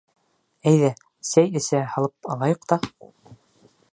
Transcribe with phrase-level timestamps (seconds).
[0.71, 0.89] Әйҙә,
[1.33, 2.81] сәй эсә һалып алайыҡ та.